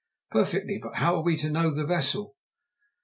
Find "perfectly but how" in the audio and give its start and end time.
0.31-1.15